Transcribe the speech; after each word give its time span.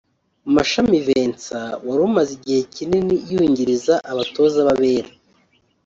Mashami 0.55 0.97
Vincent 1.05 1.73
wri 1.89 2.01
umaze 2.07 2.31
igihe 2.37 2.61
kinini 2.73 3.15
yungiriza 3.31 3.95
abatoza 4.11 4.59
b’abera 4.67 5.11